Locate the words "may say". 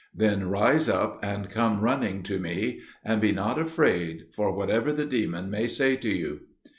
5.51-5.95